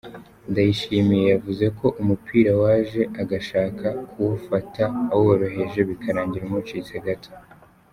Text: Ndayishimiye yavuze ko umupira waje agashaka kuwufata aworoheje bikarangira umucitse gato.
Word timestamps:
Ndayishimiye 0.49 1.25
yavuze 1.33 1.65
ko 1.79 1.87
umupira 2.01 2.51
waje 2.61 3.01
agashaka 3.21 3.87
kuwufata 4.11 4.83
aworoheje 5.15 5.79
bikarangira 5.89 6.45
umucitse 6.47 6.95
gato. 7.05 7.31